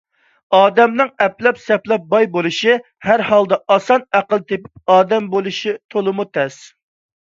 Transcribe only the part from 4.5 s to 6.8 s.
تېپىپ ئادەم بولۇشى تولىمۇ تەس.